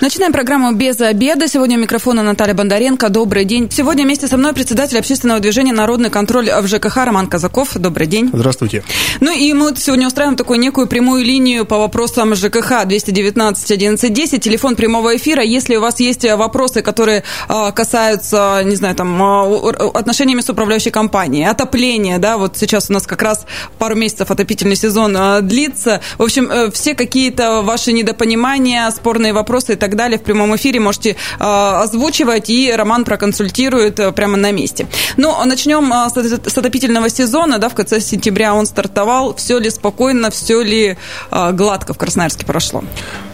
[0.00, 1.48] Начинаем программу «Без обеда».
[1.48, 3.08] Сегодня у микрофона Наталья Бондаренко.
[3.08, 3.68] Добрый день.
[3.68, 7.74] Сегодня вместе со мной председатель общественного движения «Народный контроль» в ЖКХ Роман Казаков.
[7.74, 8.30] Добрый день.
[8.32, 8.84] Здравствуйте.
[9.18, 14.40] Ну и мы сегодня устраиваем такую некую прямую линию по вопросам ЖКХ 219 1110.
[14.40, 15.42] Телефон прямого эфира.
[15.42, 20.92] Если у вас есть вопросы, которые а, касаются, не знаю, там, а, отношениями с управляющей
[20.92, 23.46] компанией, отопления, да, вот сейчас у нас как раз
[23.78, 26.00] пару месяцев отопительный сезон а, длится.
[26.18, 30.54] В общем, э, все какие-то ваши недопонимания, спорные вопросы и так так далее в прямом
[30.56, 34.86] эфире можете э, озвучивать, и Роман проконсультирует э, прямо на месте.
[35.16, 36.08] Ну, начнем э,
[36.48, 39.34] с отопительного сезона, да, в конце сентября он стартовал.
[39.34, 40.96] Все ли спокойно, все ли
[41.30, 42.84] гладко в Красноярске прошло?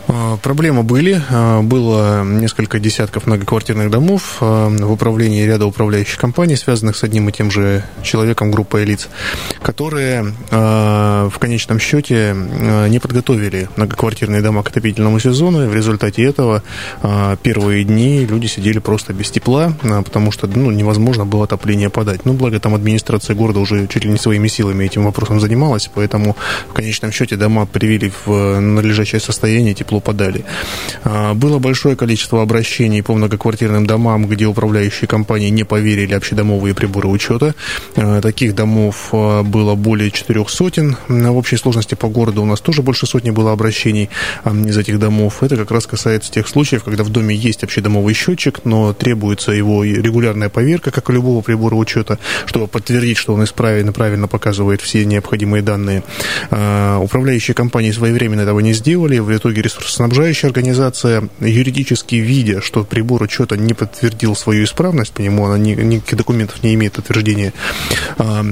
[0.06, 1.20] А, проблемы были.
[1.30, 7.28] А, было несколько десятков многоквартирных домов а, в управлении ряда управляющих компаний, связанных с одним
[7.28, 9.08] и тем же человеком, группой лиц,
[9.62, 12.34] которые в конечном счете
[12.88, 15.64] не подготовили многоквартирные дома к отопительному сезону.
[15.64, 16.62] И в результате этого
[17.42, 22.24] первые дни люди сидели просто без тепла, потому что ну, невозможно было отопление подать.
[22.24, 26.36] Ну, благо там администрация города уже чуть ли не своими силами этим вопросом занималась, поэтому
[26.68, 30.44] в конечном счете дома привели в надлежащее состояние тепло подали.
[31.04, 37.08] А, было большое количество обращений по многоквартирным домам, где управляющие компании не поверили общедомовые приборы
[37.08, 37.54] учета.
[37.96, 40.96] А, таких домов а, было более четырех сотен.
[41.08, 44.08] В общей сложности по городу у нас тоже больше сотни было обращений
[44.44, 45.42] из этих домов.
[45.42, 49.84] Это как раз касается тех случаев, когда в доме есть общедомовый счетчик, но требуется его
[49.84, 54.80] регулярная поверка, как у любого прибора учета, чтобы подтвердить, что он исправен и правильно показывает
[54.80, 56.02] все необходимые данные.
[56.50, 63.22] Управляющие компании своевременно этого не сделали, в итоге ресурс снабжающая организация, юридически видя, что прибор
[63.22, 67.52] учета не подтвердил свою исправность, по нему она ни, никаких документов не имеет подтверждения,
[68.18, 68.44] а,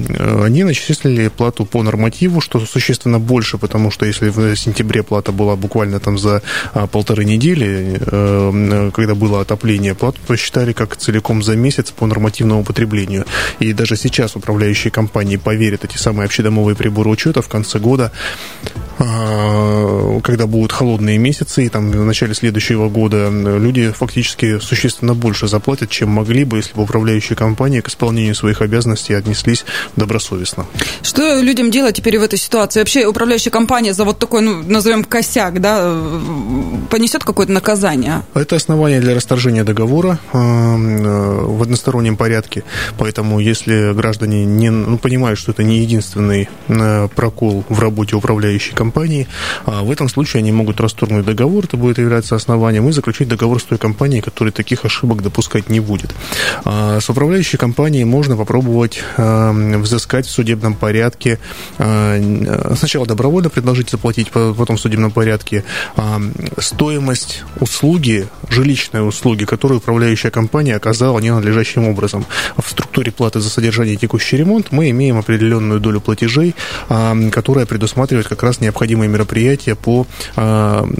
[0.45, 5.57] они начислили плату по нормативу, что существенно больше, потому что если в сентябре плата была
[5.57, 6.43] буквально там за
[6.75, 12.65] а, полторы недели, э, когда было отопление, плату посчитали как целиком за месяц по нормативному
[12.65, 13.27] потреблению.
[13.59, 18.13] И даже сейчас управляющие компании поверят эти самые общедомовые приборы учета в конце года,
[18.99, 25.49] а, когда будут холодные месяцы, и там в начале следующего года люди фактически существенно больше
[25.49, 29.65] заплатят, чем могли бы, если бы управляющие компании к исполнению своих обязанностей отнеслись
[29.97, 30.67] добросовестно.
[31.03, 32.81] Что людям делать теперь в этой ситуации?
[32.81, 36.03] Вообще управляющая компания за вот такой, ну, назовем, косяк, да,
[36.91, 38.23] понесет какое-то наказание?
[38.35, 42.65] Это основание для расторжения договора э, в одностороннем порядке,
[42.99, 48.75] поэтому если граждане не, ну, понимают, что это не единственный э, прокол в работе управляющей
[48.75, 49.29] компании,
[49.67, 53.29] а в этом случае они могут расторгнуть договорный договор, это будет являться основанием, и заключить
[53.29, 56.15] договор с той компанией, которая таких ошибок допускать не будет.
[56.65, 61.39] А, с управляющей компанией можно попробовать а, взыскать в судебном порядке,
[61.79, 62.21] а,
[62.77, 65.65] сначала добровольно предложить заплатить, потом в судебном порядке
[66.59, 72.25] стоимость услуги, жилищной услуги, которую управляющая компания оказала ненадлежащим образом.
[72.57, 76.55] В структуре платы за содержание и текущий ремонт мы имеем определенную долю платежей,
[76.89, 80.07] которая предусматривает как раз необходимые мероприятия по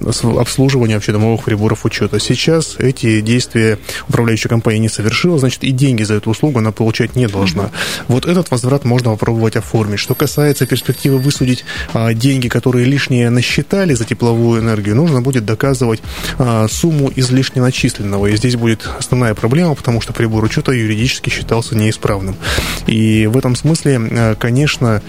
[0.07, 2.19] обслуживания вообще домовых приборов учета.
[2.19, 7.17] Сейчас эти действия управляющая компания не совершила, значит, и деньги за эту услугу она получать
[7.17, 7.71] не должна.
[8.09, 9.99] Вот этот возврат можно попробовать оформить.
[9.99, 16.03] Что касается перспективы высудить а, деньги, которые лишние насчитали за тепловую энергию, нужно будет доказывать
[16.39, 18.27] а, сумму излишне начисленного.
[18.27, 22.37] И здесь будет основная проблема, потому что прибор учета юридически считался неисправным.
[22.87, 25.03] И в этом смысле, а, конечно,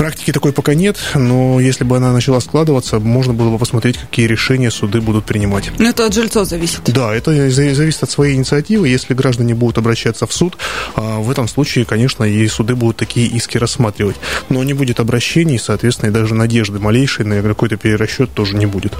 [0.00, 4.26] Практики такой пока нет, но если бы она начала складываться, можно было бы посмотреть, какие
[4.26, 5.70] решения суды будут принимать.
[5.78, 6.80] Но это от жильцов зависит.
[6.86, 8.88] Да, это зависит от своей инициативы.
[8.88, 10.56] Если граждане будут обращаться в суд,
[10.96, 14.16] а, в этом случае, конечно, и суды будут такие иски рассматривать.
[14.48, 18.94] Но не будет обращений, соответственно, и даже надежды малейшей на какой-то перерасчет тоже не будет.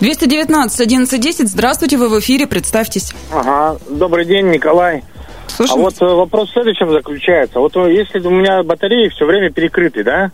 [0.00, 1.46] 219 1110.
[1.50, 3.12] Здравствуйте, вы в эфире, представьтесь.
[3.30, 5.04] Ага, добрый день, Николай.
[5.48, 7.58] Слушай, а вот э, вопрос в следующем заключается.
[7.58, 10.30] Вот э, если у меня батареи все время перекрыты, да?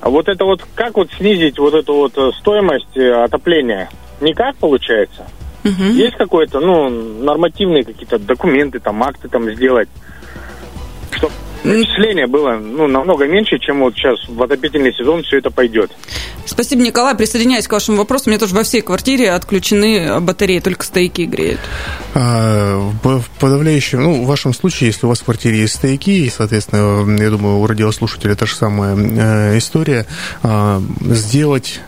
[0.00, 3.88] А вот это вот, как вот снизить вот эту вот э, стоимость отопления?
[4.20, 5.26] Никак получается?
[5.64, 5.82] Угу.
[5.92, 9.88] Есть какой-то, ну, нормативные какие-то документы, там, акты там сделать,
[11.10, 11.32] чтобы
[11.66, 15.90] Начисление было ну, намного меньше, чем вот сейчас в отопительный сезон все это пойдет.
[16.44, 17.16] Спасибо, Николай.
[17.16, 18.24] Присоединяюсь к вашему вопросу.
[18.26, 21.60] У меня тоже во всей квартире отключены батареи, только стояки греют.
[22.14, 26.30] А, в подавляющем, ну, в вашем случае, если у вас в квартире есть стояки, и,
[26.30, 30.06] соответственно, я думаю, у радиослушателя та же самая э, история,
[30.42, 31.80] а, сделать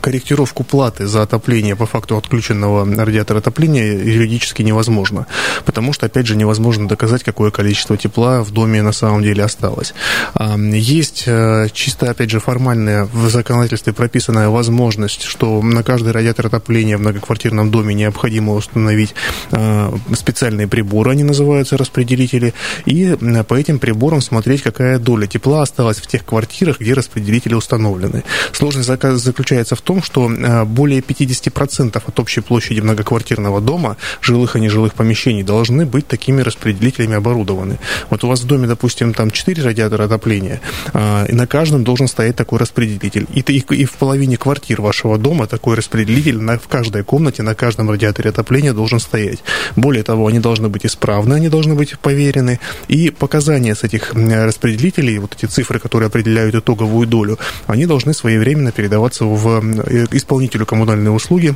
[0.00, 5.26] корректировку платы за отопление по факту отключенного радиатора отопления юридически невозможно,
[5.64, 9.94] потому что, опять же, невозможно доказать, какое количество тепла в доме на самом деле осталось.
[10.38, 16.96] Есть э, чисто, опять же, формальная в законодательстве прописанная возможность, что на каждый радиатор отопления
[16.96, 19.14] в многоквартирном доме необходимо установить
[19.50, 22.54] э, специальные приборы, они называются распределители,
[22.86, 23.16] и
[23.48, 28.24] по этим приборам смотреть, какая доля тепла осталась в тех квартирах, где распределители установлены.
[28.52, 34.60] Сложность заключается в том, что э, более 50% от общей площади многоквартирного дома, жилых и
[34.60, 37.78] нежилых помещений, должны быть такими распределителями оборудованы.
[38.10, 40.60] Вот у вас в доме, допустим, там 4 радиатора отопления,
[40.92, 43.26] э, и на каждом должен стоять такой распределитель.
[43.34, 47.54] И, и, и в половине квартир вашего дома такой распределитель на, в каждой комнате, на
[47.54, 49.42] каждом радиаторе отопления должен стоять.
[49.76, 55.18] Более того, они должны быть исправны, они должны быть поверены, и показания с этих распределителей,
[55.18, 61.54] вот эти цифры, которые определяют итоговую долю, они должны своевременно передаваться в исполнителю коммунальной услуги,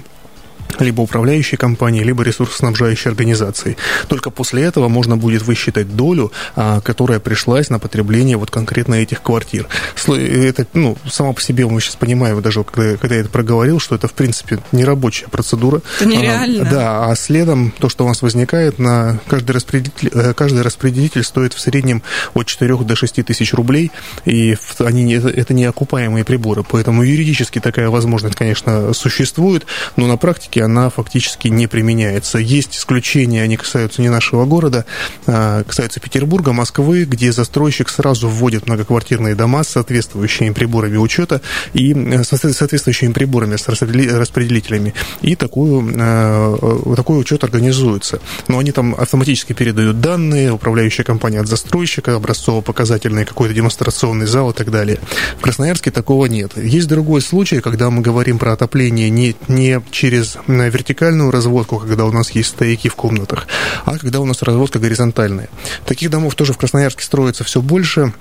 [0.79, 3.77] либо управляющей компании, либо ресурсоснабжающей организации.
[4.09, 9.23] Только после этого можно будет высчитать долю, а, которая пришлась на потребление вот конкретно этих
[9.23, 9.69] квартир.
[10.07, 13.95] Это, ну, само по себе мы сейчас понимаем, даже когда, когда я это проговорил, что
[13.95, 15.83] это, в принципе, нерабочая процедура.
[16.01, 16.63] Это нереально.
[16.63, 21.25] А, да, а следом то, что у нас возникает, на каждый распределитель, э, каждый распределитель
[21.25, 22.03] стоит в среднем
[22.35, 23.91] от 4 до 6 тысяч рублей,
[24.25, 29.67] и они, это не окупаемые приборы, поэтому юридически такая возможность, конечно, существует,
[29.97, 32.39] но на практике она фактически не применяется.
[32.39, 34.85] Есть исключения, они касаются не нашего города,
[35.27, 41.41] а касаются Петербурга, Москвы, где застройщик сразу вводит многоквартирные дома с соответствующими приборами учета
[41.73, 44.95] и э, соответствующими приборами с распределителями.
[45.23, 48.21] И такую, э, такой учет организуется.
[48.49, 54.55] Но они там автоматически передают данные, управляющая компания от застройщика, образцово-показательный какой-то демонстрационный зал и
[54.55, 54.99] так далее.
[55.39, 56.57] В Красноярске такого нет.
[56.57, 62.05] Есть другой случай, когда мы говорим про отопление не, не через на вертикальную разводку, когда
[62.05, 63.47] у нас есть стояки в комнатах,
[63.85, 65.49] а когда у нас разводка горизонтальная.
[65.85, 68.13] Таких домов тоже в Красноярске строится все больше.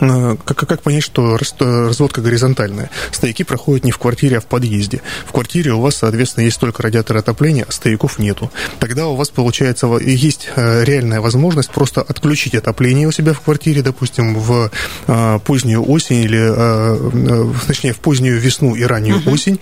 [0.00, 2.90] Э, как, как понять, что разводка горизонтальная?
[3.10, 5.00] Стояки проходят не в квартире, а в подъезде.
[5.26, 8.50] В квартире у вас, соответственно, есть только радиатор отопления, а стояков нету.
[8.78, 13.82] Тогда у вас, получается, есть э, реальная возможность просто отключить отопление у себя в квартире,
[13.82, 14.70] допустим, в
[15.06, 19.32] э, позднюю осень или, точнее, в позднюю весну и раннюю uh-huh.
[19.32, 19.60] осень,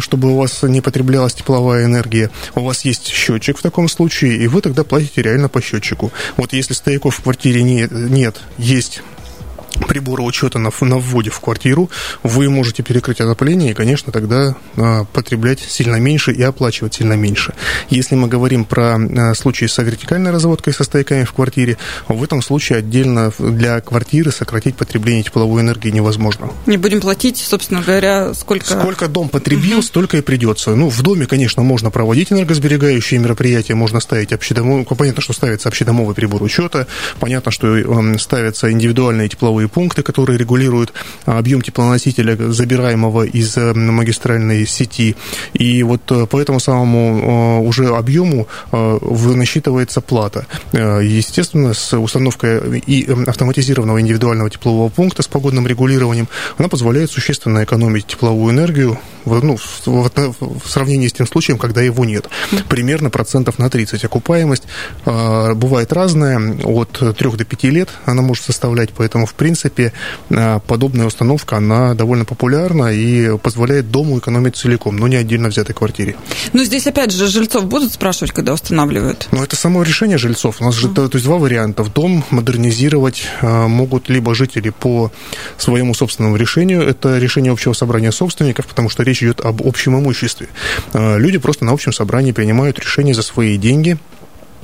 [0.00, 2.30] чтобы у вас не потреблялась тепловая энергия.
[2.54, 6.12] У вас есть счетчик в таком случае, и вы тогда платите реально по счетчику.
[6.36, 9.02] Вот если стояков в квартире нет, нет есть
[9.88, 11.90] прибора учета на, на вводе в квартиру,
[12.22, 17.54] вы можете перекрыть отопление и, конечно, тогда а, потреблять сильно меньше и оплачивать сильно меньше.
[17.90, 21.78] Если мы говорим про а, случаи с вертикальной разводкой со стояками в квартире,
[22.08, 26.50] в этом случае отдельно для квартиры сократить потребление тепловой энергии невозможно.
[26.66, 28.66] Не будем платить, собственно говоря, сколько...
[28.66, 29.86] Сколько дом потребил, угу.
[29.86, 30.74] столько и придется.
[30.74, 34.84] Ну, в доме, конечно, можно проводить энергосберегающие мероприятия, можно ставить общедомовый...
[34.84, 36.86] Понятно, что ставится общедомовый прибор учета,
[37.20, 40.92] понятно, что э, ставятся индивидуальные тепловые тепловые пункты, которые регулируют
[41.26, 45.16] а, объем теплоносителя, забираемого из э, магистральной сети.
[45.54, 50.46] И вот э, по этому самому э, уже объему насчитывается плата.
[50.72, 56.28] Естественно, с установкой и автоматизированного индивидуального теплового пункта с погодным регулированием
[56.58, 62.04] она позволяет существенно экономить тепловую энергию ну, в, в сравнении с тем случаем, когда его
[62.04, 62.28] нет.
[62.68, 64.64] Примерно процентов на 30 окупаемость
[65.04, 69.92] бывает разная, от 3 до 5 лет она может составлять, поэтому, в принципе, принципе,
[70.30, 75.74] э, подобная установка, она довольно популярна и позволяет дому экономить целиком, но не отдельно взятой
[75.74, 76.16] квартире.
[76.52, 79.28] Но здесь, опять же, жильцов будут спрашивать, когда устанавливают?
[79.32, 80.56] Ну, это само решение жильцов.
[80.60, 81.82] У нас же, то есть, два варианта.
[81.82, 85.10] В дом модернизировать э, могут либо жители по
[85.56, 90.48] своему собственному решению, это решение общего собрания собственников, потому что речь идет об общем имуществе.
[90.92, 93.98] Э, люди просто на общем собрании принимают решение за свои деньги,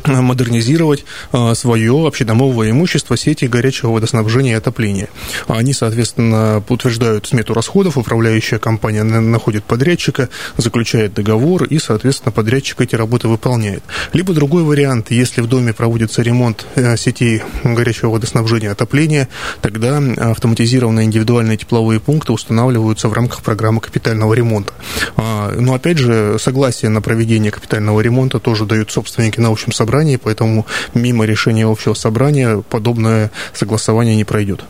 [0.06, 5.08] модернизировать а, свое общедомовое имущество сети горячего водоснабжения и отопления.
[5.48, 12.94] Они, соответственно, утверждают смету расходов, управляющая компания находит подрядчика, заключает договор и, соответственно, подрядчик эти
[12.94, 13.82] работы выполняет.
[14.12, 19.28] Либо другой вариант, если в доме проводится ремонт э, сетей горячего водоснабжения и отопления,
[19.60, 24.72] тогда автоматизированные индивидуальные тепловые пункты устанавливаются в рамках программы капитального ремонта.
[25.16, 30.16] А, но, опять же, согласие на проведение капитального ремонта тоже дают собственники на общем собрании
[30.16, 34.64] поэтому мимо решения общего собрания подобное согласование не пройдет.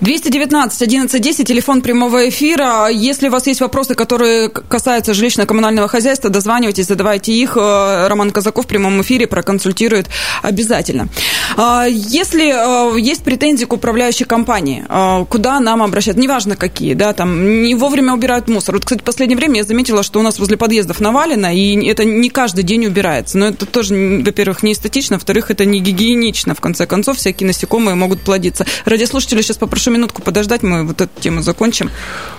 [0.00, 2.88] 219 1110, телефон прямого эфира.
[2.88, 7.56] Если у вас есть вопросы, которые касаются жилищно-коммунального хозяйства, дозванивайтесь, задавайте их.
[7.56, 10.08] Э, Роман Казаков в прямом эфире проконсультирует
[10.42, 11.08] обязательно.
[11.56, 16.20] А, если э, есть претензии к управляющей компании, э, куда нам обращаться?
[16.20, 18.74] Неважно какие, да, там не вовремя убирают мусор.
[18.76, 22.04] Вот, кстати, в последнее время я заметила, что у нас возле подъездов навалено, и это
[22.04, 23.38] не каждый день убирается.
[23.38, 26.54] Но это тоже, во-первых, не эстетично, во-вторых, это не гигиенично.
[26.54, 28.66] В конце концов, всякие насекомые могут плодиться.
[28.84, 31.90] Радиослушатели сейчас попрошу минутку подождать, мы вот эту тему закончим.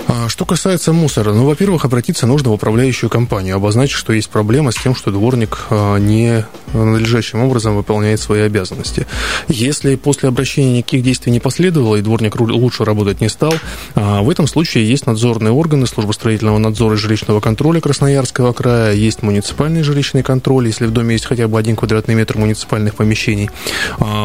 [0.07, 4.71] А, что касается мусора, ну, во-первых, обратиться нужно в управляющую компанию, обозначить, что есть проблема
[4.71, 9.05] с тем, что дворник а, не надлежащим образом выполняет свои обязанности.
[9.47, 13.53] Если после обращения никаких действий не последовало, и дворник лучше работать не стал,
[13.95, 18.93] а, в этом случае есть надзорные органы службы строительного надзора и жилищного контроля Красноярского края,
[18.93, 23.49] есть муниципальный жилищный контроль, если в доме есть хотя бы один квадратный метр муниципальных помещений.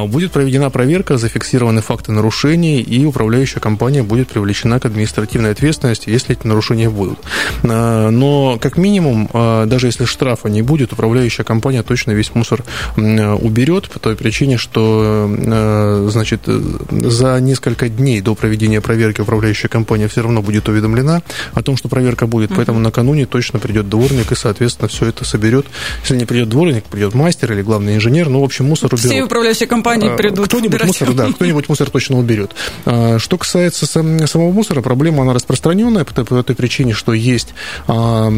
[0.07, 6.37] Будет проведена проверка, зафиксированы факты нарушений, и управляющая компания будет привлечена к административной ответственности, если
[6.37, 7.19] эти нарушения будут.
[7.64, 12.64] А, но, как минимум, а, даже если штрафа не будет, управляющая компания точно весь мусор
[12.97, 20.09] уберет по той причине, что а, значит, за несколько дней до проведения проверки управляющая компания
[20.09, 24.35] все равно будет уведомлена о том, что проверка будет, поэтому накануне точно придет дворник и,
[24.35, 25.66] соответственно, все это соберет.
[26.02, 29.11] Если не придет дворник, придет мастер или главный инженер, ну, в общем, мусор уберет.
[29.11, 30.47] Все управляющие компании придут.
[30.47, 32.52] Кто-нибудь мусор, да, кто-нибудь мусор точно уберет.
[32.85, 37.54] Что касается самого мусора, проблема она распространенная по той, по той причине, что есть
[37.87, 38.28] а,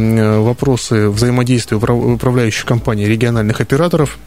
[0.40, 4.18] вопросы взаимодействия управляющих компаний региональных операторов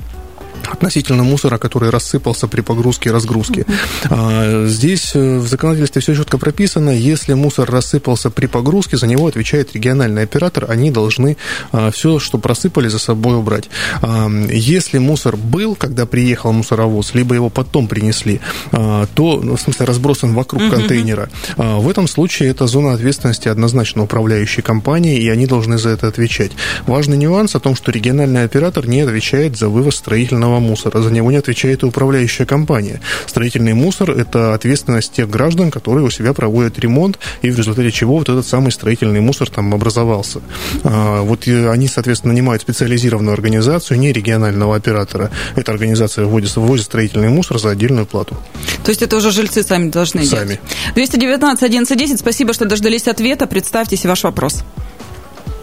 [0.70, 3.66] относительно мусора, который рассыпался при погрузке и разгрузке.
[4.04, 4.68] Uh-huh.
[4.68, 6.90] Здесь э, в законодательстве все четко прописано.
[6.90, 10.70] Если мусор рассыпался при погрузке, за него отвечает региональный оператор.
[10.70, 11.38] Они должны
[11.72, 13.70] а, все, что просыпали, за собой убрать.
[14.02, 18.40] А, если мусор был, когда приехал мусоровоз, либо его потом принесли,
[18.72, 24.62] то, ну, в смысле, разбросан вокруг контейнера, в этом случае это зона ответственности однозначно управляющей
[24.62, 26.52] компании, и они должны за это отвечать.
[26.88, 31.02] Важный нюанс о том, что региональный оператор не отвечает за вывоз строительного строительного мусора.
[31.02, 33.00] За него не отвечает и управляющая компания.
[33.26, 38.18] Строительный мусор– это ответственность тех граждан, которые у себя проводят ремонт, и в результате чего
[38.18, 40.40] вот этот самый строительный мусор там образовался.
[40.84, 45.30] А, вот они, соответственно, нанимают специализированную организацию, не регионального оператора.
[45.56, 48.36] Эта организация вводит, ввозит строительный мусор за отдельную плату.
[48.84, 50.30] То есть это уже жильцы сами должны сами.
[50.30, 50.60] делать?
[50.94, 50.96] Сами.
[50.96, 53.48] 219 11 спасибо, что дождались ответа.
[53.48, 54.64] Представьтесь ваш вопрос.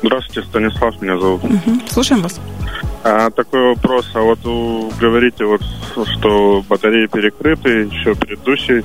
[0.02, 1.44] Здравствуйте, Станислав меня зовут.
[1.44, 1.80] Угу.
[1.88, 2.40] Слушаем вас.
[3.04, 4.10] А, такой вопрос.
[4.14, 5.62] А вот вы говорите, вот,
[5.92, 8.84] что батареи перекрыты, еще предыдущий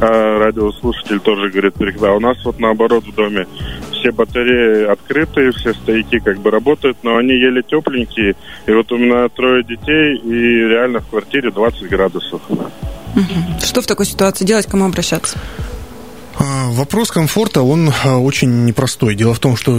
[0.00, 2.06] а, радиослушатель тоже говорит перекрыты.
[2.06, 3.46] А у нас вот наоборот в доме
[3.92, 8.34] все батареи открыты, все стояки как бы работают, но они еле тепленькие.
[8.66, 12.40] И вот у меня трое детей, и реально в квартире 20 градусов.
[13.62, 15.38] Что в такой ситуации делать, кому обращаться?
[16.38, 19.14] А, вопрос комфорта, он а, очень непростой.
[19.14, 19.72] Дело в том, что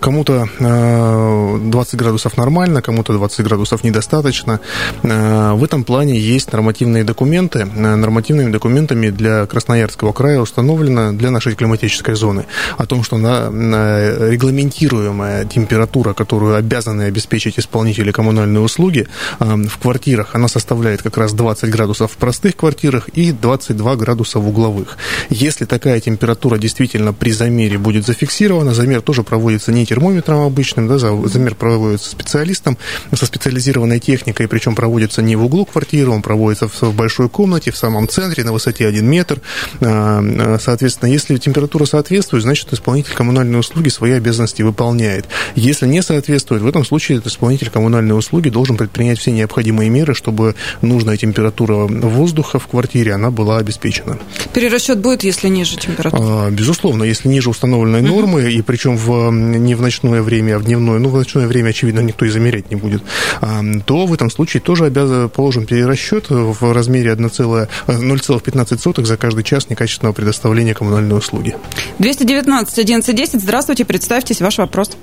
[0.00, 4.60] кому-то 20 а, градусов нормально, кому-то 20 градусов недостаточно.
[5.02, 7.64] В этом плане есть нормативные документы.
[7.64, 15.44] Нормативными документами для Красноярского края установлено для нашей климатической зоны о том, что на регламентируемая
[15.44, 19.06] температура, которую обязаны обеспечить исполнители коммунальной услуги
[19.38, 24.48] в квартирах, она составляет как раз 20 градусов в простых квартирах и 22 градуса в
[24.48, 24.96] угловых.
[25.28, 28.74] Если такая температура действительно при замере будет зафиксирована.
[28.74, 32.78] Замер тоже проводится не термометром обычным, да, замер проводится специалистом
[33.14, 37.76] со специализированной техникой, причем проводится не в углу квартиры, он проводится в большой комнате, в
[37.76, 39.40] самом центре, на высоте 1 метр.
[39.80, 45.26] А, а, соответственно, если температура соответствует, значит, исполнитель коммунальной услуги свои обязанности выполняет.
[45.54, 50.54] Если не соответствует, в этом случае исполнитель коммунальной услуги должен предпринять все необходимые меры, чтобы
[50.82, 54.18] нужная температура воздуха в квартире, она была обеспечена.
[54.52, 56.46] Перерасчет будет, если ниже температура?
[56.46, 58.52] А, безусловно, если ниже установленной нормы, uh-huh.
[58.52, 62.00] и причем в, не в ночное время, а в дневное, ну, в ночное время, очевидно,
[62.00, 63.02] никто и замерять не будет,
[63.40, 69.68] а, то в этом случае тоже обязан, положен перерасчет в размере 0,15 за каждый час
[69.68, 71.56] некачественного предоставления коммунальной услуги.
[71.98, 74.96] 219 11 Здравствуйте, представьтесь, ваш вопрос.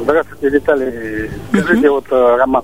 [0.00, 1.30] Здравствуйте, Виталий.
[1.48, 1.90] Скажите, uh-huh.
[1.90, 2.62] вот, э, Роман,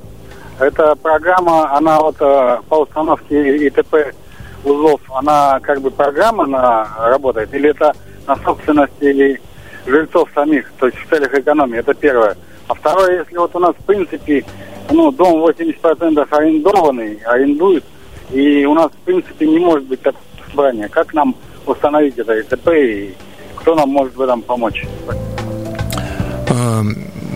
[0.58, 4.14] эта программа, она вот э, по установке ИТП
[4.64, 7.94] узлов, она как бы программа на, работает, или это
[8.26, 9.40] на собственности
[9.86, 12.36] жильцов самих, то есть в целях экономии, это первое.
[12.68, 14.44] А второе, если вот у нас в принципе,
[14.90, 17.84] ну, дом 80% арендованный, арендуют,
[18.30, 21.34] и у нас в принципе не может быть такого собрания, как нам
[21.66, 23.14] установить это ИТП и
[23.56, 24.84] кто нам может в этом помочь?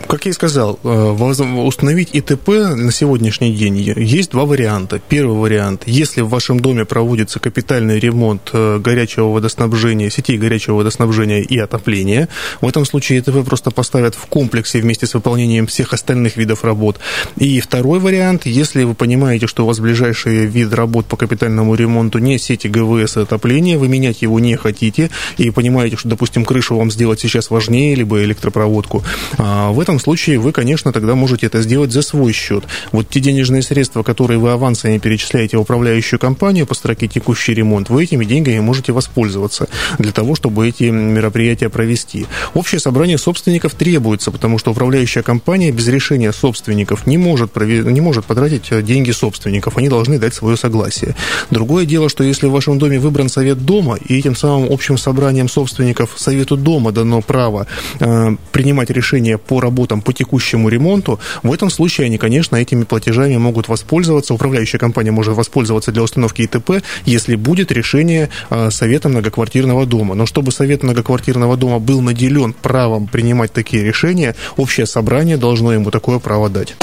[0.09, 5.03] Как я и сказал, установить ИТП на сегодняшний день есть два варианта.
[5.07, 11.59] Первый вариант, если в вашем доме проводится капитальный ремонт горячего водоснабжения, сетей горячего водоснабжения и
[11.59, 12.31] отопления,
[12.63, 16.99] в этом случае ИТП просто поставят в комплексе вместе с выполнением всех остальных видов работ.
[17.37, 22.19] И второй вариант, если вы понимаете, что у вас ближайший вид работ по капитальному ремонту
[22.19, 26.77] не сети ГВС и отопления, вы менять его не хотите, и понимаете, что, допустим, крышу
[26.77, 29.05] вам сделать сейчас важнее, либо электропроводку,
[29.37, 32.65] а в этом случае вы, конечно, тогда можете это сделать за свой счет.
[32.93, 37.91] Вот те денежные средства, которые вы авансами перечисляете в управляющую компанию по строке текущий ремонт,
[37.91, 42.27] вы этими деньгами можете воспользоваться для того, чтобы эти мероприятия провести.
[42.55, 48.25] Общее собрание собственников требуется, потому что управляющая компания без решения собственников не может, не может
[48.25, 49.79] потратить деньги собственников.
[49.79, 51.15] Они должны дать свое согласие.
[51.51, 55.49] Другое дело, что если в вашем доме выбран совет дома, и этим самым общим собранием
[55.49, 57.67] собственников совету дома дано право
[58.01, 63.37] э, принимать решения по работам по текущему ремонту, в этом случае они, конечно, этими платежами
[63.39, 64.35] могут воспользоваться.
[64.35, 70.15] Управляющая компания может воспользоваться для установки ИТП, если будет решение э, совета многоквартирного дома.
[70.15, 75.91] Но чтобы совет многоквартирного дома был наделен правом принимать такие решения, общее собрание должно ему
[75.91, 76.77] такое право дать.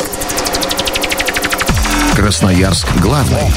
[2.15, 3.51] Красноярск главный.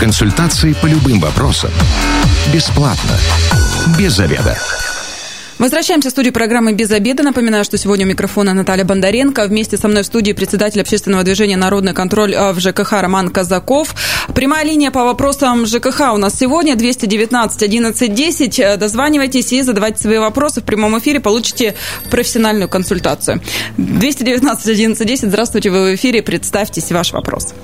[0.00, 1.70] Консультации по любым вопросам.
[2.52, 3.18] Бесплатно.
[3.98, 4.58] Без заведа.
[5.58, 7.22] Возвращаемся в студию программы «Без обеда».
[7.22, 9.46] Напоминаю, что сегодня у микрофона Наталья Бондаренко.
[9.46, 13.94] Вместе со мной в студии председатель общественного движения «Народный контроль» в ЖКХ Роман Казаков.
[14.34, 18.78] Прямая линия по вопросам ЖКХ у нас сегодня 219 11 10.
[18.78, 21.20] Дозванивайтесь и задавайте свои вопросы в прямом эфире.
[21.20, 21.74] Получите
[22.10, 23.40] профессиональную консультацию.
[23.76, 25.28] 219 11 10.
[25.28, 26.22] Здравствуйте, вы в эфире.
[26.22, 27.54] Представьтесь ваш вопрос.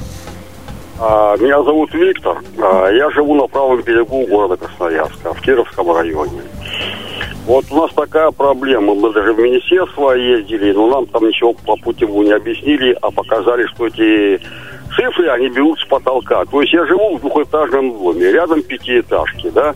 [1.00, 2.38] А, меня зовут Виктор.
[2.58, 6.42] А, я живу на правом берегу города Красноярска, в Кировском районе.
[7.48, 8.94] Вот у нас такая проблема.
[8.94, 13.64] Мы даже в министерство ездили, но нам там ничего по путеву не объяснили, а показали,
[13.68, 14.38] что эти
[14.94, 16.44] цифры, они берут с потолка.
[16.44, 19.74] То есть я живу в двухэтажном доме, рядом пятиэтажки, да?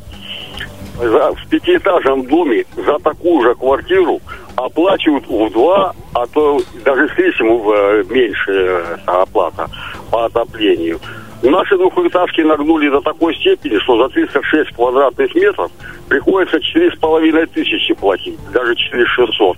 [0.98, 4.20] За, в пятиэтажном доме за такую же квартиру
[4.54, 9.70] оплачивают в два, а то даже с этим меньше э, оплата
[10.10, 11.00] по отоплению.
[11.42, 15.70] Наши двухэтажки нагнули до такой степени, что за 306 квадратных метров
[16.08, 19.56] приходится 4,5 тысячи платить, даже 4600.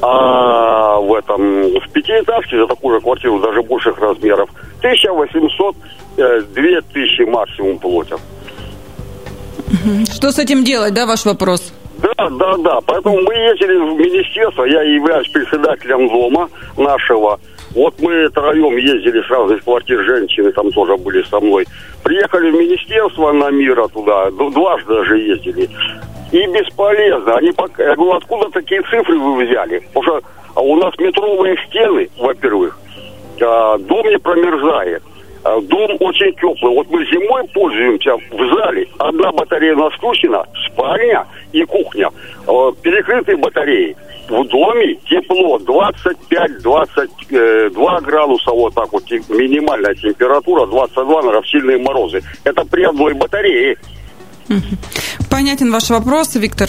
[0.00, 5.76] А в этом, в пятиэтажке за такую же квартиру, даже больших размеров, 1800,
[6.54, 8.20] 2000 э, максимум платят.
[10.12, 11.72] Что с этим делать, да, ваш вопрос?
[11.98, 12.80] Да, да, да.
[12.84, 17.38] Поэтому мы ездили в министерство, я являюсь председателем дома нашего.
[17.74, 21.66] Вот мы троем ездили сразу из квартир женщины, там тоже были со мной.
[22.02, 25.68] Приехали в министерство на мира туда, дважды даже ездили.
[26.32, 27.36] И бесполезно.
[27.36, 27.82] Они пока...
[27.82, 29.82] Я говорю, откуда такие цифры вы взяли?
[29.92, 30.22] Потому что
[30.60, 32.78] у нас метровые стены, во-первых,
[33.40, 35.02] а, дом не промерзает.
[35.44, 36.74] А, дом очень теплый.
[36.74, 38.86] Вот мы зимой пользуемся в зале.
[38.98, 42.10] Одна батарея у нас включена, спальня и кухня.
[42.46, 43.96] А, перекрытые батареи
[44.28, 52.20] в доме тепло 25-22 градуса, вот так вот минимальная температура, 22, наверное, сильные морозы.
[52.44, 53.76] Это при одной батарее.
[55.30, 56.68] Понятен ваш вопрос, Виктор.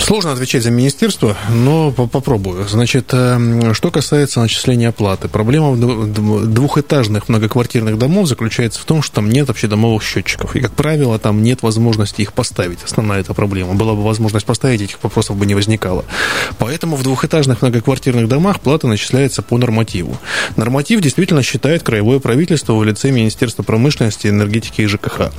[0.00, 2.66] Сложно отвечать за министерство, но попробую.
[2.68, 5.28] Значит, э, что касается начисления оплаты.
[5.28, 10.54] Проблема двухэтажных многоквартирных домов заключается в том, что там нет общедомовых счетчиков.
[10.54, 12.78] И, как правило, там нет возможности их поставить.
[12.84, 13.74] Основная эта проблема.
[13.74, 16.04] Была бы возможность поставить, этих вопросов бы не возникало.
[16.58, 20.16] Поэтому в двухэтажных многоквартирных домах плата начисляется по нормативу.
[20.56, 25.32] Норматив действительно считает краевое правительство в лице Министерства промышленности, энергетики и ЖКХ.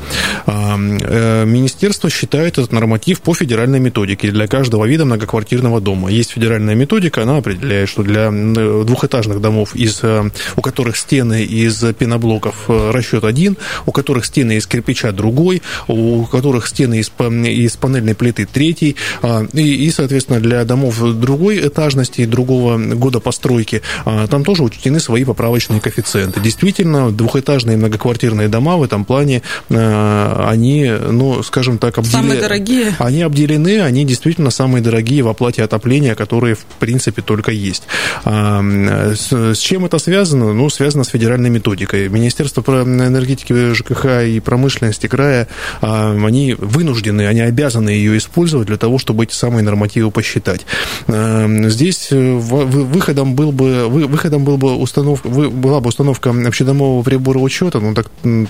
[0.45, 6.09] Э, министерство считает этот норматив по федеральной методике методики для каждого вида многоквартирного дома.
[6.09, 11.83] Есть федеральная методика, она определяет, что для двухэтажных домов, из, э, у которых стены из
[11.97, 17.77] пеноблоков э, расчет один, у которых стены из кирпича другой, у которых стены из, из
[17.77, 24.27] панельной плиты третий, а, и, и, соответственно, для домов другой этажности другого года постройки, а,
[24.27, 26.39] там тоже учтены свои поправочные коэффициенты.
[26.39, 32.21] Действительно, двухэтажные многоквартирные дома в этом плане, э, они, ну, скажем так, обделены.
[32.21, 32.95] Самые дорогие.
[32.99, 34.14] Они обделены, они действительно
[34.51, 37.83] самые дорогие в оплате отопления, которые, в принципе, только есть.
[38.23, 40.53] А, с чем это связано?
[40.53, 42.09] Ну, связано с федеральной методикой.
[42.09, 45.47] Министерство энергетики, ЖКХ и промышленности края,
[45.81, 50.65] а, они вынуждены, они обязаны ее использовать для того, чтобы эти самые нормативы посчитать.
[51.07, 57.39] А, здесь э, выходом был бы, выходом был бы установка, была бы установка общедомового прибора
[57.39, 58.07] учета, но так,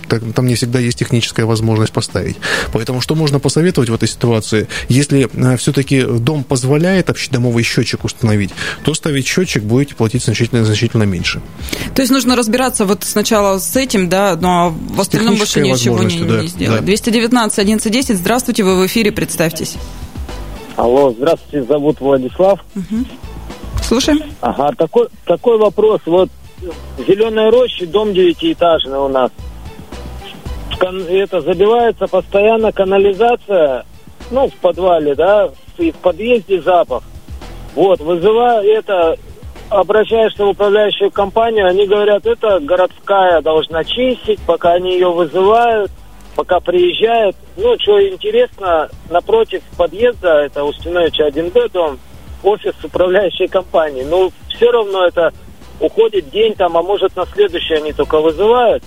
[0.07, 2.37] так, там не всегда есть техническая возможность поставить.
[2.71, 4.67] Поэтому что можно посоветовать в этой ситуации?
[4.89, 8.51] Если все-таки дом позволяет общедомовый счетчик установить,
[8.83, 11.41] то ставить счетчик будете платить значительно, значительно меньше.
[11.93, 16.19] То есть нужно разбираться вот сначала с этим, да, но в остальном больше ничего не,
[16.23, 16.81] да, не сделать.
[16.81, 16.85] Да.
[16.85, 19.75] 219 1110, здравствуйте, вы в эфире, представьтесь.
[20.75, 22.59] Алло, здравствуйте, зовут Владислав.
[22.75, 23.05] Угу.
[23.83, 24.19] Слушаем.
[24.41, 26.01] Ага, такой, такой вопрос.
[26.05, 26.29] Вот
[27.07, 29.31] Зеленая роща, дом девятиэтажный у нас.
[30.79, 33.85] Это забивается постоянно канализация,
[34.31, 37.03] ну, в подвале, да, и в подъезде запах.
[37.75, 39.17] Вот, вызывая это,
[39.69, 45.91] обращаешься в управляющую компанию, они говорят, это городская должна чистить, пока они ее вызывают,
[46.35, 47.35] пока приезжают.
[47.57, 51.99] Ну, что интересно, напротив подъезда, это Устиновича 1Б дом,
[52.43, 54.03] офис управляющей компании.
[54.03, 55.33] Ну, все равно это
[55.79, 58.83] уходит день там, а может на следующий они только вызывают.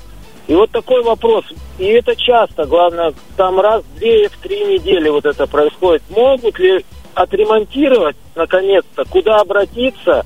[0.48, 1.44] И вот такой вопрос,
[1.78, 6.02] и это часто, главное, там раз, две, в три недели вот это происходит.
[6.08, 6.84] Могут ли
[7.14, 10.24] отремонтировать, наконец-то, куда обратиться,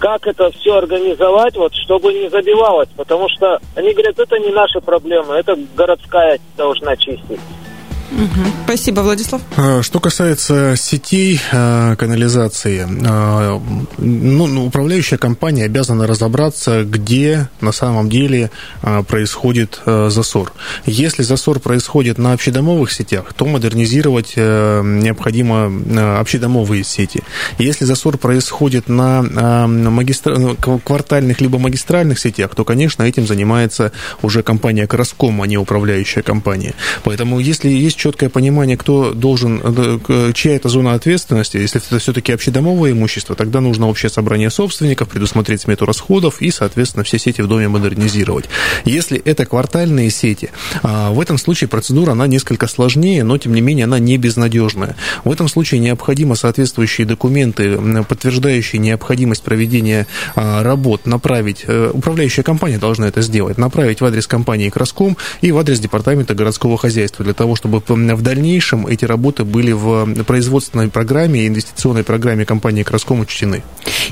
[0.00, 4.80] как это все организовать, вот, чтобы не забивалось, потому что они говорят, это не наша
[4.80, 7.38] проблема, это городская должна чистить.
[8.10, 8.50] Угу.
[8.64, 9.40] Спасибо, Владислав.
[9.56, 13.60] А, что касается сетей а, канализации, а,
[13.98, 18.50] ну, ну, управляющая компания обязана разобраться, где на самом деле
[19.06, 20.52] происходит засор.
[20.86, 27.22] Если засор происходит на общедомовых сетях, то модернизировать необходимо общедомовые сети.
[27.58, 29.22] Если засор происходит на
[29.66, 30.38] магистр...
[30.38, 33.92] Ну, квартальных либо магистральных сетях, то, конечно, этим занимается
[34.22, 36.74] уже компания Краском, а не управляющая компания.
[37.04, 41.58] Поэтому, если есть четкое понимание, кто должен, э, чья это зона ответственности.
[41.58, 47.04] Если это все-таки общедомовое имущество, тогда нужно общее собрание собственников, предусмотреть смету расходов и, соответственно,
[47.04, 48.46] все сети в доме модернизировать.
[48.86, 50.48] Если это квартальные сети,
[50.82, 54.96] а, в этом случае процедура, она несколько сложнее, но, тем не менее, она не безнадежная.
[55.24, 62.78] В этом случае необходимо соответствующие документы, подтверждающие необходимость проведения а, работ, направить, э, управляющая компания
[62.78, 67.34] должна это сделать, направить в адрес компании Краском и в адрес департамента городского хозяйства для
[67.34, 73.20] того, чтобы в дальнейшем эти работы были в производственной программе и инвестиционной программе компании «Краском»
[73.20, 73.62] учтены.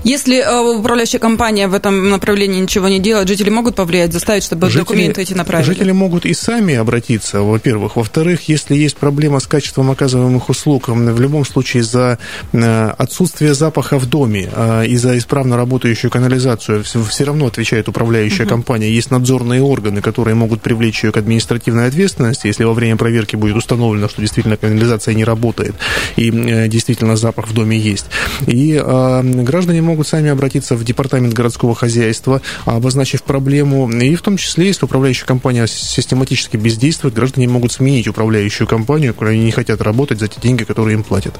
[0.04, 4.68] Если э, управляющая компания в этом направлении ничего не делает, жители могут повлиять, заставить, чтобы
[4.68, 5.72] жители, документы эти направили?
[5.72, 7.96] Жители могут и сами обратиться, во-первых.
[7.96, 12.18] Во-вторых, если есть проблема с качеством оказываемых услуг, в любом случае за
[12.52, 18.44] э, отсутствие запаха в доме э, и за исправно работающую канализацию все равно отвечает управляющая
[18.44, 18.50] угу.
[18.50, 18.90] компания.
[18.90, 23.56] Есть надзорные органы, которые могут привлечь ее к административной ответственности, если во время проверки будет
[23.56, 23.67] установлено,
[24.08, 25.74] что действительно канализация не работает
[26.16, 28.06] и э, действительно запах в доме есть.
[28.46, 34.36] И э, граждане могут сами обратиться в департамент городского хозяйства, обозначив проблему, и в том
[34.36, 39.80] числе, если управляющая компания систематически бездействует, граждане могут сменить управляющую компанию, когда они не хотят
[39.82, 41.34] работать за те деньги, которые им платят.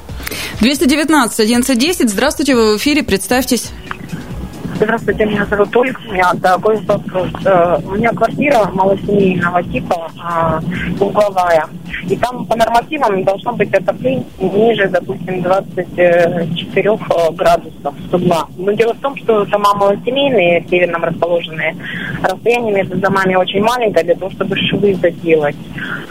[0.59, 3.71] 219 1110, здравствуйте, вы в эфире, представьтесь.
[4.75, 5.99] Здравствуйте, меня зовут Ольга.
[6.07, 7.29] У меня такой вопрос.
[7.45, 11.65] Э, у меня квартира малосемейного типа, э, угловая.
[12.07, 18.47] И там по нормативам должно быть отопление ниже, допустим, 24 э, градусов угла.
[18.57, 21.75] Но дело в том, что дома малосемейные, северном расположенные,
[22.23, 25.55] расстояние между домами очень маленькое для того, чтобы швы заделать.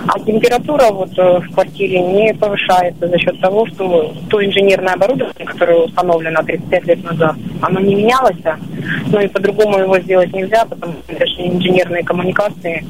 [0.06, 5.78] А температура вот в квартире не повышается за счет того, что то инженерное оборудование, которое
[5.78, 8.36] установлено 35 лет назад, оно не менялось,
[9.06, 12.84] но и по-другому его сделать нельзя, потому что это же инженерные коммуникации.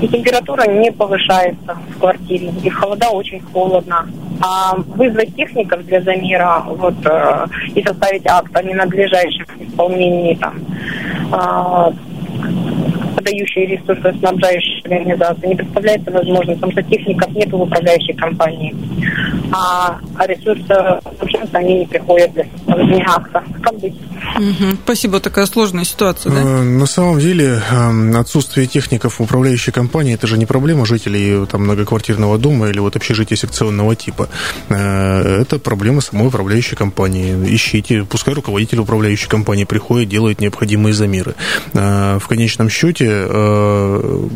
[0.00, 4.06] И температура не повышается в квартире, и холода очень холодно.
[4.40, 10.54] А вызвать техников для замера вот, э, и составить акт о ненадлежащем исполнении там,
[11.32, 11.92] э,
[13.22, 18.74] подающие ресурсы, снабжающие организации, не представляется возможным, потому что техников нет в управляющей компании,
[19.52, 23.42] а, а ресурсы, в они не приходят для составления акта.
[23.62, 23.94] Как быть?
[24.36, 24.76] Угу.
[24.84, 26.40] Спасибо, такая сложная ситуация, да?
[26.40, 31.46] Э, на самом деле, эм, отсутствие техников в управляющей компании– это же не проблема жителей
[31.46, 34.28] там, многоквартирного дома или вот общежития секционного типа.
[34.68, 37.36] Э, это проблема самой управляющей компании.
[37.54, 41.34] Ищите, пускай руководитель управляющей компании приходит, делает необходимые замеры.
[41.74, 43.11] Э, в конечном счете,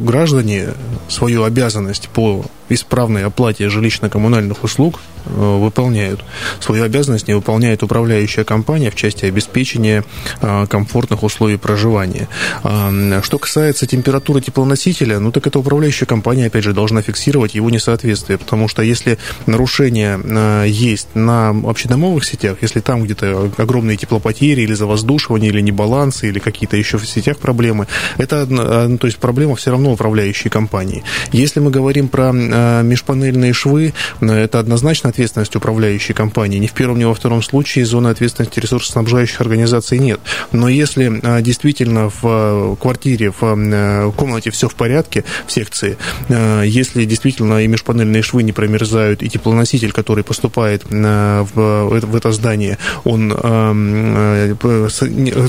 [0.00, 0.68] граждане
[1.08, 6.24] свою обязанность по исправной оплате жилищно-коммунальных услуг э, выполняют.
[6.60, 10.04] Свою обязанность не выполняет управляющая компания в части обеспечения
[10.40, 12.28] э, комфортных условий проживания.
[12.62, 17.70] А, что касается температуры теплоносителя, ну так это управляющая компания, опять же, должна фиксировать его
[17.70, 24.62] несоответствие, потому что если нарушение э, есть на общедомовых сетях, если там где-то огромные теплопотери
[24.62, 27.86] или завоздушивание, или небалансы, или какие-то еще в сетях проблемы,
[28.18, 28.46] это,
[28.88, 31.04] ну, то есть проблема все равно управляющей компании.
[31.32, 36.58] Если мы говорим про Э, межпанельные швы, э, это однозначно ответственность управляющей компании.
[36.58, 40.20] Ни в первом, ни во втором случае зоны ответственности ресурсоснабжающих организаций нет.
[40.52, 45.96] Но если действительно в квартире, в комнате все в порядке, в секции,
[46.28, 53.30] если действительно и межпанельные швы не промерзают, и теплоноситель, который поступает в это здание, он,
[53.30, 53.76] то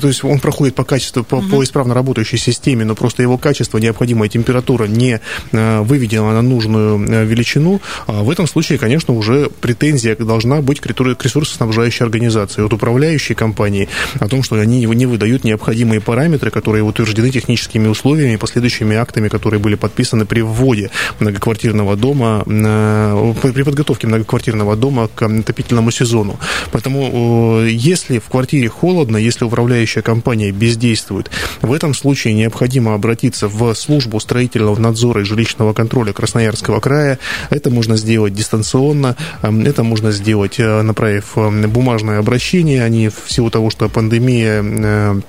[0.04, 4.30] есть он проходит по качеству, по, по исправно работающей системе, но просто его качество, необходимая
[4.30, 5.20] температура не
[5.52, 12.06] выведена на нужную величину, а в этом случае, конечно, уже претензия должна быть к ресурсоснабжающей
[12.06, 13.90] организации, от управляющей компании
[14.20, 19.28] о том, что они не выдают необходимые параметры, которые утверждены техническими условиями и последующими актами,
[19.28, 20.90] которые были подписаны при вводе
[21.20, 26.40] многоквартирного дома, при подготовке многоквартирного дома к отопительному сезону.
[26.72, 31.30] Поэтому, если в квартире холодно, если управляющая компания бездействует,
[31.62, 37.20] в этом случае необходимо обратиться в службу строительного надзора и жилищного контроля Красноярского края.
[37.50, 42.84] Это можно сделать дистанционно, это можно сделать, э, направив бумажное обращение.
[42.84, 45.22] Они в силу того, что пандемия э,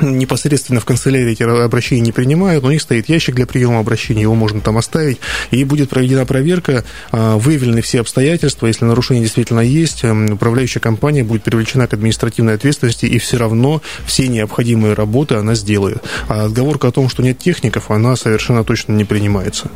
[0.00, 4.34] непосредственно в канцелярии эти обращения не принимают, у них стоит ящик для приема обращений, его
[4.34, 5.18] можно там оставить,
[5.50, 11.42] и будет проведена проверка, а, выявлены все обстоятельства, если нарушение действительно есть, управляющая компания будет
[11.42, 16.02] привлечена к административной ответственности, и все равно все необходимые работы она сделает.
[16.28, 19.70] А отговорка о том, что нет техников, она совершенно точно не принимается.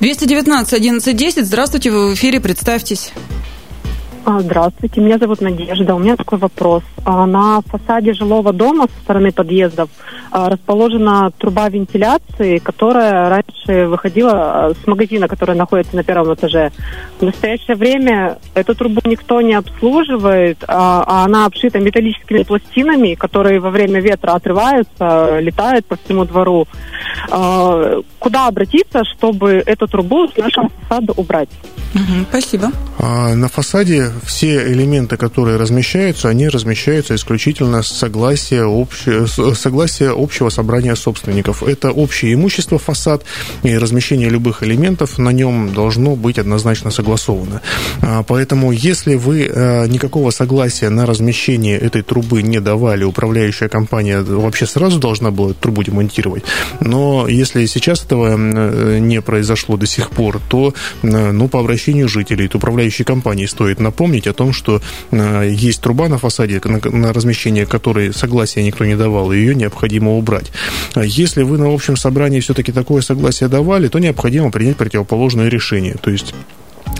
[0.00, 3.12] 219 11 10, здравствуйте, вы в эфире, представьтесь.
[4.24, 5.94] А, здравствуйте, меня зовут Надежда.
[5.94, 6.82] У меня такой вопрос.
[7.04, 9.88] А, на фасаде жилого дома со стороны подъездов
[10.30, 16.70] а, расположена труба вентиляции, которая раньше выходила с магазина, который находится на первом этаже.
[17.18, 23.70] В настоящее время эту трубу никто не обслуживает, а она обшита металлическими пластинами, которые во
[23.70, 26.66] время ветра отрываются, летают по всему двору.
[27.26, 31.48] Куда обратиться, чтобы эту трубу с нашего фасада убрать?
[31.94, 32.70] Угу, спасибо.
[32.98, 40.94] На фасаде все элементы, которые размещаются, они размещаются исключительно с согласия, обще, согласия общего собрания
[40.94, 41.62] собственников.
[41.62, 43.24] Это общее имущество, фасад,
[43.62, 47.60] и размещение любых элементов на нем должно быть однозначно согласовано.
[48.02, 54.20] А, поэтому, если вы э, никакого согласия на размещение этой трубы не давали, управляющая компания
[54.20, 56.44] вообще сразу должна была трубу демонтировать.
[56.80, 62.08] Но если сейчас этого э, не произошло до сих пор, то э, ну, по обращению
[62.08, 66.60] жителей, то управляющей компании стоит напомнить, напомнить о том, что э, есть труба на фасаде,
[66.64, 70.50] на размещение которой согласия никто не давал, и ее необходимо убрать.
[70.94, 75.96] А если вы на общем собрании все-таки такое согласие давали, то необходимо принять противоположное решение.
[76.00, 76.34] То есть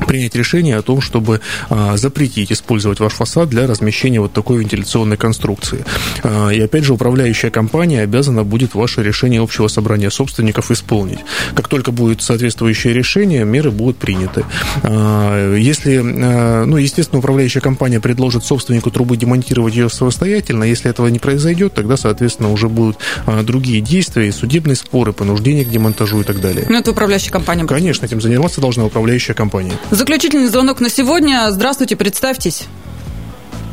[0.06, 5.16] принять решение о том, чтобы а, запретить использовать ваш фасад для размещения вот такой вентиляционной
[5.16, 5.84] конструкции.
[6.22, 11.20] А, и опять же, управляющая компания обязана будет ваше решение общего собрания собственников исполнить.
[11.54, 14.44] Как только будет соответствующее решение, меры будут приняты.
[14.82, 21.18] А, если, ну, естественно, управляющая компания предложит собственнику трубы демонтировать ее самостоятельно, если этого не
[21.18, 22.98] произойдет, тогда, соответственно, уже будут
[23.42, 26.66] другие действия, судебные споры, понуждение к демонтажу и так далее.
[26.68, 27.64] Ну, это управляющая компания.
[27.66, 29.72] Конечно, этим заниматься должна управляющая компания.
[29.90, 31.50] Заключительный звонок на сегодня.
[31.50, 32.68] Здравствуйте, представьтесь.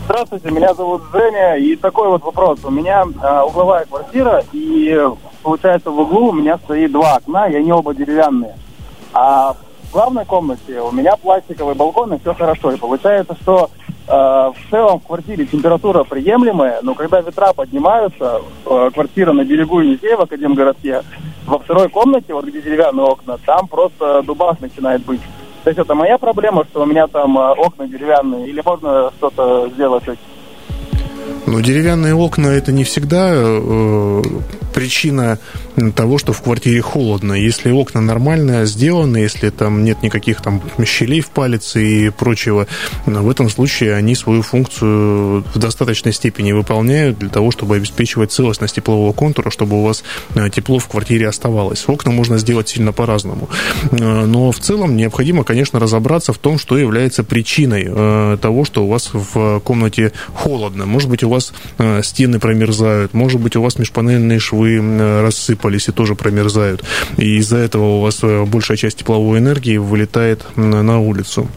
[0.05, 1.57] Здравствуйте, меня зовут Женя.
[1.57, 2.59] И такой вот вопрос.
[2.63, 4.99] У меня э, угловая квартира, и
[5.43, 8.55] получается в углу у меня стоит два окна, и они оба деревянные.
[9.13, 12.71] А в главной комнате у меня пластиковый балкон, и все хорошо.
[12.71, 13.69] И получается, что
[14.07, 19.81] э, в целом в квартире температура приемлемая, но когда ветра поднимаются, э, квартира на берегу
[19.81, 21.03] Енисея в Академгородке,
[21.45, 25.21] во второй комнате, вот где деревянные окна, там просто дубас начинает быть.
[25.67, 29.67] То есть это моя проблема, что у меня там э, окна деревянные, или можно что-то
[29.67, 30.05] сделать?
[31.47, 34.21] Ну, деревянные окна это не всегда э,
[34.73, 35.39] причина
[35.95, 37.33] того, что в квартире холодно.
[37.33, 42.67] Если окна нормально сделаны, если там нет никаких там щелей в палец и прочего,
[43.05, 48.75] в этом случае они свою функцию в достаточной степени выполняют для того, чтобы обеспечивать целостность
[48.75, 50.03] теплового контура, чтобы у вас
[50.35, 51.85] э, тепло в квартире оставалось.
[51.87, 53.49] Окна можно сделать сильно по-разному.
[53.91, 58.83] Э, но в целом необходимо, конечно, разобраться в том, что является причиной э, того, что
[58.83, 60.85] у вас в комнате холодно.
[60.85, 61.36] Может быть, у вас
[62.01, 64.79] стены промерзают, может быть, у вас межпанельные швы
[65.21, 66.83] рассыпались и тоже промерзают.
[67.17, 71.47] И из-за этого у вас большая часть тепловой энергии вылетает на улицу.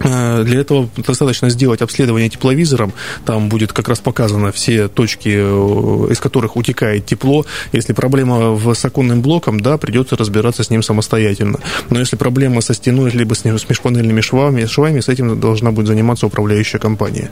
[0.00, 2.92] Э, для этого достаточно сделать обследование тепловизором.
[3.24, 7.46] Там будет как раз показано все точки, э, из которых утекает тепло.
[7.72, 11.58] Если проблема с оконным блоком, да, придется разбираться с ним самостоятельно.
[11.90, 16.26] Но если проблема со стеной, либо с межпанельными швами, швами, с этим должна будет заниматься
[16.26, 17.30] управляющая компания.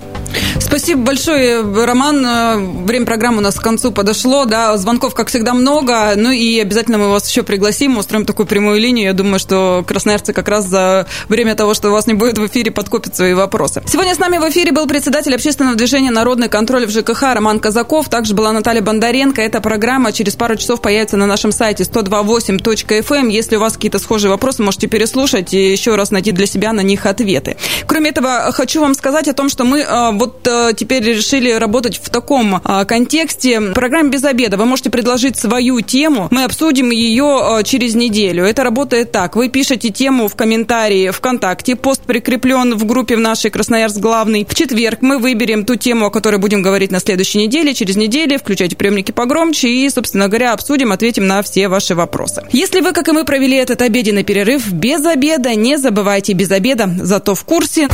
[0.59, 2.25] Спасибо большое, Роман.
[2.25, 4.45] Э, время программы у нас к концу подошло.
[4.45, 6.15] Да, звонков, как всегда, много.
[6.17, 9.07] Ну и обязательно мы вас еще пригласим, устроим такую прямую линию.
[9.07, 12.47] Я думаю, что красноярцы как раз за время того, что у вас не будет в
[12.47, 13.83] эфире подкопит свои вопросы.
[13.87, 18.09] Сегодня с нами в эфире был председатель общественного движения «Народный контроль» в ЖКХ Роман Казаков.
[18.09, 19.43] Также была Наталья Бондаренко.
[19.43, 23.15] Эта программа через пару часов появится на нашем сайте 128.fm.
[23.15, 23.29] Эм.
[23.29, 26.83] Если у вас какие-то схожие вопросы, можете переслушать и еще раз найти для себя на
[26.83, 27.57] них ответы.
[27.87, 32.01] Кроме этого, хочу вам сказать о том, что мы э, вот э, теперь решили работать
[32.03, 33.61] в таком э, контексте.
[33.61, 36.29] В программе «Без обеда» вы можете предложить свою тему.
[36.31, 38.45] Мы обсудим ее через неделю.
[38.45, 39.37] Это работает так.
[39.37, 41.77] Вы пишете тему в комментарии ВКонтакте.
[41.77, 44.47] Пост прикреплен в группе в нашей «Красноярск главный».
[44.47, 47.73] В четверг мы выберем ту тему, о которой будем говорить на следующей неделе.
[47.73, 52.43] Через неделю включайте приемники погромче и, собственно говоря, обсудим, ответим на все ваши вопросы.
[52.53, 56.91] Если вы, как и мы, провели этот обеденный перерыв без обеда, не забывайте без обеда,
[56.99, 57.89] зато в курсе.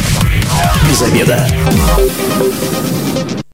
[0.90, 1.46] Без обеда.